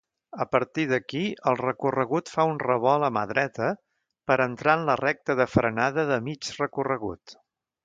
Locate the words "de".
5.43-5.49, 6.15-6.21